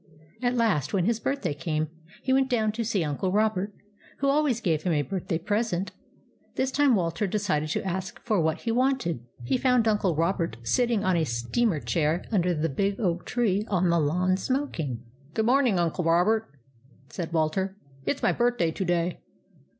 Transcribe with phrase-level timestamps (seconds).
[0.41, 1.87] At last when his birthday came,
[2.23, 3.71] he went down to see Uncle Robert,
[4.17, 5.91] who always gave him a birthday present.
[6.55, 9.19] This time Walter decided to ask for what he wanted.
[9.43, 13.91] He found Uncle Robert sitting on a steamer chair under the big oak tree on
[13.91, 14.89] the lawn, smoking.
[14.93, 14.99] u
[15.35, 16.47] Good morning, Uncle Robert,"
[17.09, 17.77] said Walter."
[18.07, 19.21] It 's my birthday to day."